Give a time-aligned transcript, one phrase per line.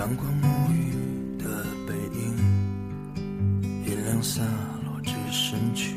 [0.00, 0.94] 阳光沐浴
[1.36, 1.44] 的
[1.86, 2.34] 背影，
[3.84, 4.40] 月亮洒
[4.86, 5.94] 落至身躯，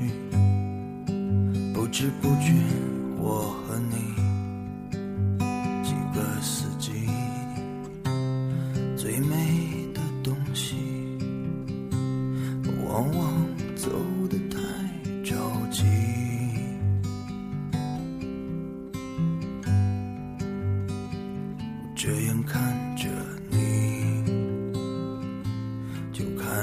[1.73, 2.53] 不知不觉
[3.17, 3.95] 我和你
[5.85, 6.91] 几个四季，
[8.97, 10.75] 最美的东西，
[12.85, 13.33] 往往
[13.73, 13.89] 走
[14.29, 14.57] 得太
[15.23, 15.33] 着
[15.71, 15.81] 急。
[21.95, 22.61] 这样看
[22.97, 23.07] 着
[23.49, 23.57] 你，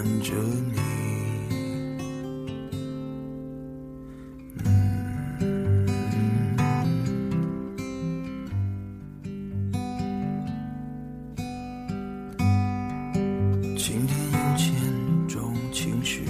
[0.02, 0.80] 看着你。
[4.54, 4.64] 嗯
[13.76, 14.72] 晴天有千
[15.28, 16.24] 种情绪，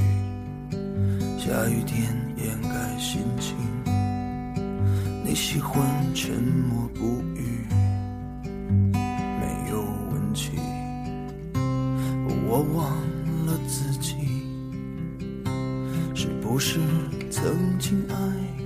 [1.38, 3.56] 下雨天掩盖心情。
[5.24, 5.80] 你喜欢
[6.12, 7.68] 沉默不语。
[8.92, 10.58] 没有温情，
[12.48, 13.09] 我忘了
[13.70, 14.16] 自己
[16.12, 16.80] 是不是
[17.30, 18.59] 曾经爱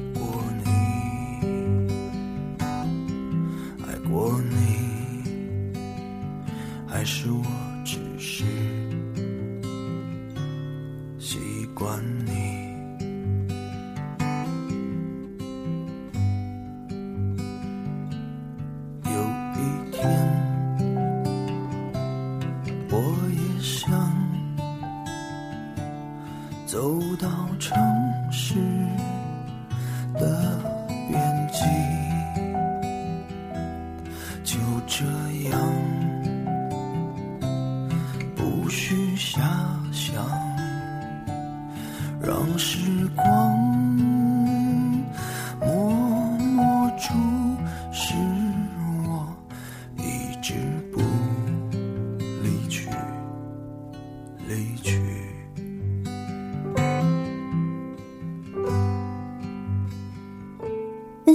[26.66, 27.76] 走到城
[28.32, 28.54] 市
[30.14, 30.58] 的
[31.08, 32.03] 边际，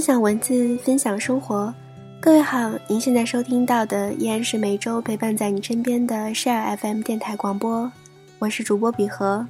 [0.00, 1.74] 分享文字，分享生活。
[2.22, 7.92] 各位好，您现在收听到的依然是每周陪伴在你身边的 Share FM 电台广播，
[8.38, 9.46] 我是主播比和。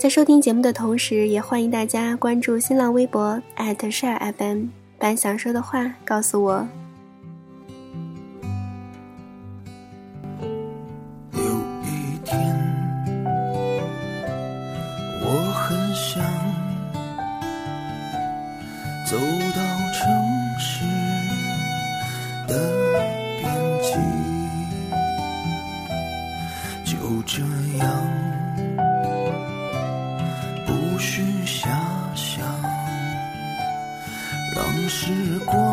[0.00, 4.68] 在收听节目的同时，也欢迎大家关注新浪微博 @ShareFM，
[4.98, 6.66] 把想说的话告诉我。
[35.12, 35.69] 时光。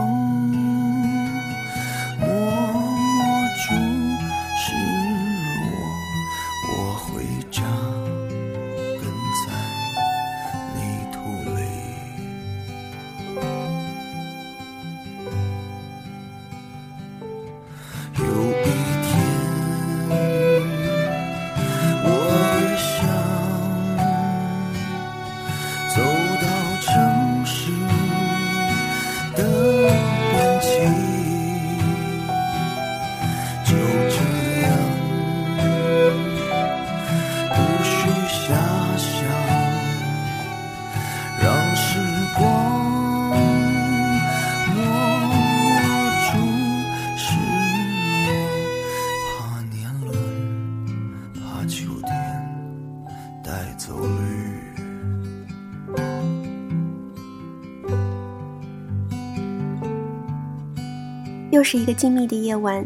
[61.50, 62.86] 又是一个静谧的夜晚，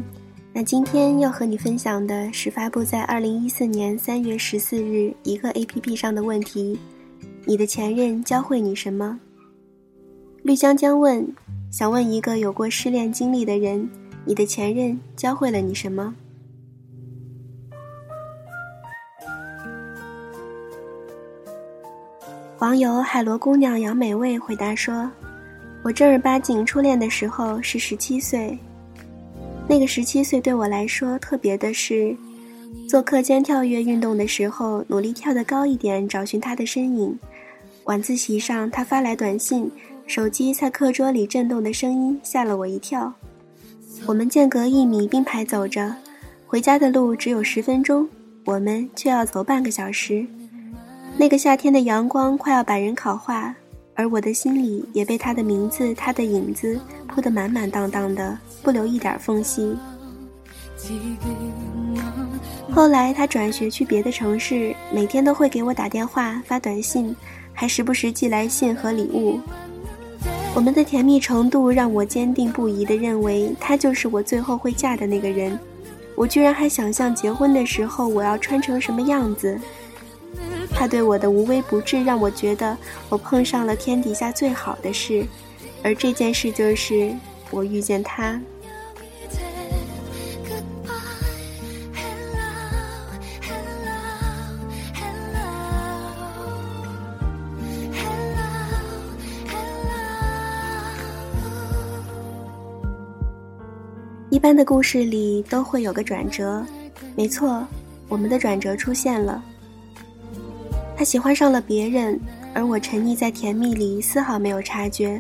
[0.54, 6.80] 那今天要和你分享的是发布在二零一四年三月十四日一个 A P P 上的问题：
[7.46, 9.19] 你的前任教会你什么？
[10.44, 11.28] 绿江江问：
[11.72, 13.90] 想问一个有过失恋经历的人，
[14.25, 16.14] 你的前任教会了你什么？
[22.60, 25.12] 网友海螺姑娘杨美味回答说
[25.83, 28.57] ：“我正儿八经初恋的时候是十七岁，
[29.68, 32.16] 那个十七岁对我来说特别的是，
[32.88, 37.18] 做课间跳跃运动的时候，努力跳得高一点，找寻他的身影。
[37.86, 39.72] 晚自习上，他发来短信，
[40.06, 43.12] 手机在课桌里震动的声音吓了我一跳。
[44.06, 45.95] 我们间隔一米并排走着，
[46.45, 48.07] 回家的路只有十分钟，
[48.45, 50.24] 我们却要走半个小时。
[51.18, 53.56] 那个夏天的阳光快要把人烤化，
[54.01, 59.77] 而我的心里也被他的名字、他的影子铺得满满当当的，不留一点缝隙。
[62.71, 67.15] 后来他转学去别的城市，每天都会给我打电话、发短信，
[67.53, 69.39] 还时不时寄来信和礼物。
[70.56, 75.57] 我们的甜蜜程度让我坚定不移地认为他就是我最后会嫁的那个人。
[76.15, 79.59] 我居然还想象结婚的时候我要穿成什么样子。
[80.73, 82.75] 他对我的无微不至让我觉得
[83.07, 85.23] 我碰上了天底下最好的事，
[85.83, 87.13] 而这件事就是
[87.51, 88.41] 我遇见他。
[104.31, 106.65] 一般的故事里都会有个转折，
[107.15, 107.63] 没错，
[108.07, 109.44] 我们的转折出现了。
[111.01, 112.21] 他喜欢上了别人，
[112.53, 115.19] 而我沉溺在甜蜜里，丝毫没有察觉。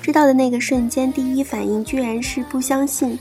[0.00, 3.18] 知道的那个瞬间，第一反应居然是不相信。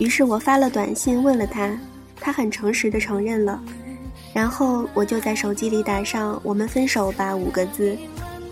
[0.00, 1.78] 于是我发了短信问了他，
[2.16, 3.62] 他很诚实的承认了。
[4.34, 7.96] 然后我就在手机里打上“我们分手吧”五个字，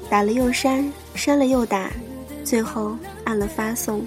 [0.08, 1.90] 打了又删，删了又打，
[2.44, 4.00] 最后按了发送。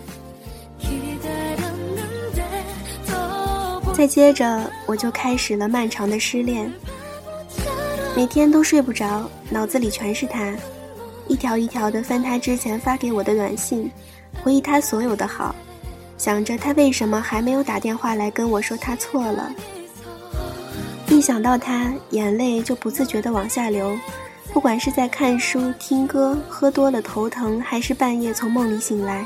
[3.94, 6.71] 再接着，我就开始了漫长的失恋，
[8.15, 10.54] 每天都睡不着，脑子里全是他，
[11.27, 13.89] 一条一条的翻他之前发给我的短信，
[14.44, 15.56] 回忆他所有的好，
[16.15, 19.51] 想着他为什么还没有打电话来跟我说他错了。
[21.07, 23.98] 一想到他，眼泪就不自觉的往下流，
[24.54, 29.25] 不管是在看书、听歌、喝多了头疼，还是半夜从梦里醒来。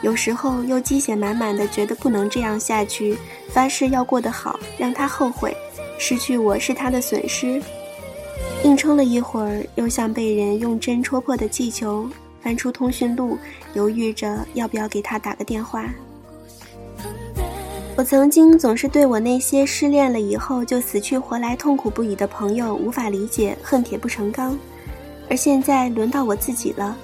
[0.00, 3.18] 有时候又鸡血满满的，觉得不能这样下去，
[3.50, 5.54] 发誓要过得好，让他后悔，
[5.98, 7.60] 失去我是他的损失。
[8.64, 12.08] 硬撑了一会儿，又像被人用针戳破的气球，
[12.40, 13.38] 翻出通讯录，
[13.74, 15.84] 犹豫着要不要给他打个电话。
[17.96, 24.58] 我曾经总是对我那些失恋了以后就死去活来、痛苦不已的朋友无法理解，恨铁不成钢，
[25.30, 26.96] 而现在轮到我自己了。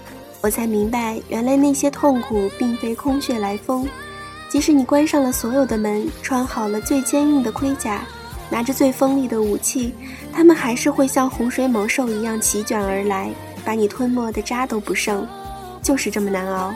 [0.43, 3.89] 我才明白，原来那些痛苦并非空穴来风。
[4.51, 8.05] 即使你关上了所有的门，穿好了最坚硬的盔甲，
[8.53, 9.95] 拿着最锋利的武器，
[10.31, 13.31] 他们还是会像洪水猛兽一样席卷而来，
[13.65, 15.27] 把你吞没的渣都不剩。
[15.81, 16.75] 就是这么难熬。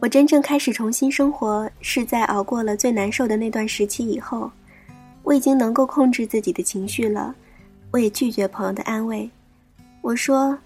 [0.00, 4.50] 我真正开始重新生活，是在熬过了最难受的那段时期以后。
[5.22, 7.34] 我已经能够控制自己的情绪了，
[7.90, 9.28] 我也拒绝朋友的安慰。
[10.00, 10.56] 我说，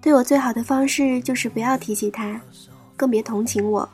[0.00, 2.40] 对我最好的方式就是不要提起他，
[2.96, 3.86] 更别同情我。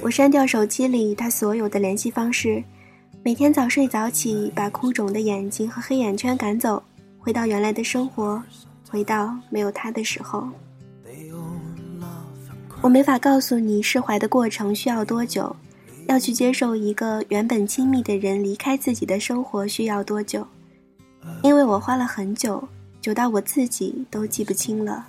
[0.00, 2.62] 我删掉手机里他所有的联系方式，
[3.24, 6.80] 每天早睡早起，把哭肿的眼睛和黑眼圈赶走，
[7.18, 8.40] 回到原来的生活，
[8.88, 10.48] 回到没有他的时候。
[12.82, 15.54] 我没法告诉你释怀的过程需要多久，
[16.06, 20.46] 要去接受一个原本亲密的人离开自己的生活需要多久，
[21.42, 22.66] 因为我花了很久，
[23.02, 25.06] 久到我自己都记不清了。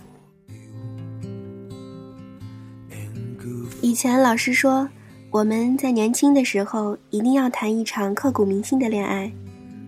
[3.82, 4.88] 以前老师说，
[5.30, 9.32] 我们在年轻的时候一定要谈一场刻骨铭心的恋爱，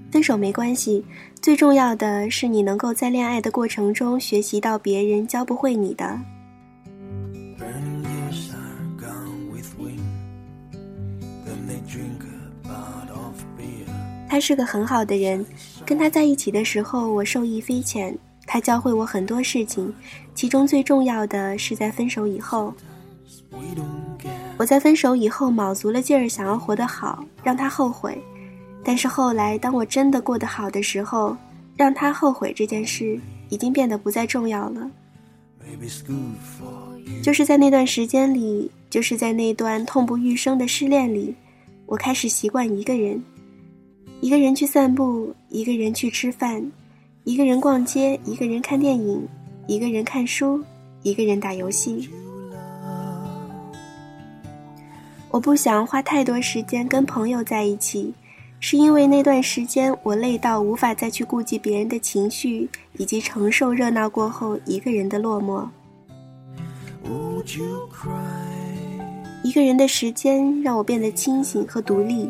[0.10, 1.04] 分手没关系，
[1.42, 6.18] 最重要的是你能够在恋爱的过程中学习到别人教不会你的。
[14.34, 15.46] 他是个很好的人，
[15.86, 18.18] 跟他在一起的时候，我受益匪浅。
[18.48, 19.94] 他教会我很多事情，
[20.34, 22.74] 其中最重要的是在分手以后。
[24.58, 28.18] 我在分手以后卯足了劲儿想要活得好，让他后悔。
[28.84, 31.38] 但是后来，当我真的过得好的时候，
[31.78, 34.90] 让他后悔这件事已经变得不再重要了。
[37.22, 41.36] 就是在那段时间里，就是在那段痛不欲生的失恋里，
[41.86, 43.24] 我开始习惯一个人。
[44.24, 46.66] 一个人去散步，一个人去吃饭，
[47.26, 49.28] 一个人逛街，一个人看电影，
[49.68, 50.64] 一个人看书，
[51.02, 52.10] 一个人打游戏。
[55.30, 58.14] 我不想花太多时间跟朋友在一起，
[58.62, 65.68] 是因为那段时间我累到无法再去顾及别人的情绪，以及承受热闹过后一个人的落寞。
[69.44, 72.30] 一个人的时间让我变得清醒和独立，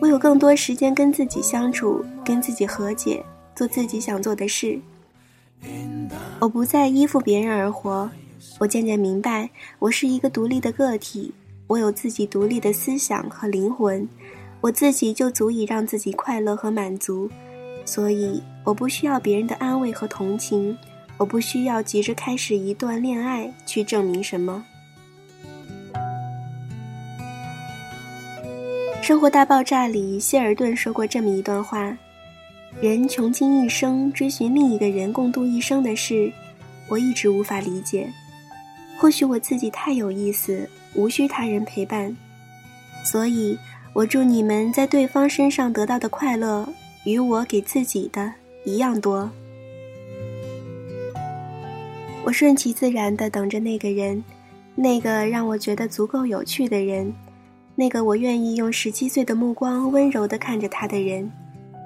[0.00, 3.22] 我有更多时间跟自己相处，跟自己和解，
[3.54, 4.80] 做自己想做的事。
[6.38, 8.10] 我不再依附别人而活，
[8.58, 11.34] 我渐渐明白，我是一个独立的个体。
[11.66, 14.08] 我有自己独立的思想和灵魂，
[14.60, 17.30] 我自己就足以让自己快乐和满足，
[17.84, 20.76] 所以我不需要别人的安慰和同情，
[21.18, 24.64] 我不需要急着开始一段恋爱去证明什么。
[29.02, 31.96] 《生活大爆炸》里，希尔顿说过这么一段话
[32.80, 36.30] ：“人穷尽一生追寻另一个人共度一生的事，
[36.88, 38.08] 我一直无法理解。
[38.98, 42.16] 或许我自己太有意思。”无需他人陪伴，
[43.04, 43.56] 所以
[43.92, 46.68] 我祝你们在对方身上得到的快乐，
[47.04, 49.30] 与我给自己的一样多。
[52.24, 54.20] 我顺其自然的等着那个人，
[54.74, 57.14] 那个让我觉得足够有趣的人，
[57.80, 61.32] 那个我愿意用十七岁的目光温柔的看着他的人，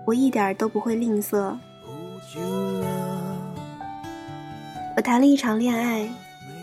[0.05, 1.57] 我一点都不会吝啬。
[4.97, 6.09] 我谈了一场恋爱，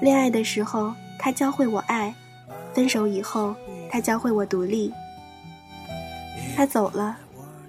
[0.01, 2.13] 恋爱的时候，他教会我爱。
[2.73, 3.55] 分手以后，
[3.89, 4.91] 他教会我独立。
[6.53, 7.17] 他走了，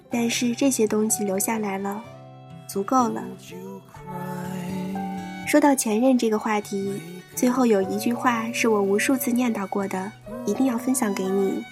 [0.09, 2.03] 但是这些东西留下来了，
[2.67, 3.23] 足够了。
[5.47, 7.01] 说到前任这个话题，
[7.33, 10.11] 最后有一句话是我无数次念叨过的，
[10.45, 11.63] 一定要分享给你。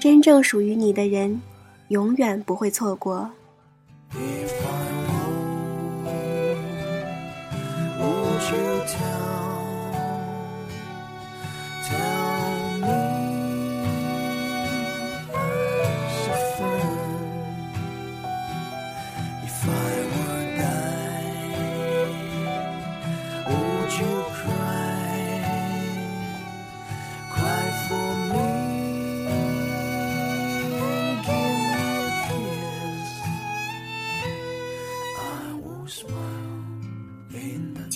[0.00, 1.40] 真正属于你的人。
[1.88, 3.30] 永远不会错过。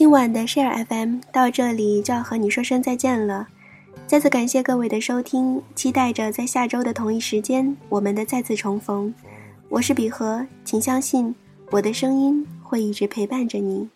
[0.08, 3.46] 今晚的 Share FM 到这里就要和你说声再见了，
[4.06, 9.12] 再次感谢各位的收听，期待着在下周的同一时间我们的再次重逢。
[9.68, 11.34] 我是比和，请相信
[11.70, 13.86] 我的声音会一直陪伴着你。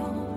[0.00, 0.29] more.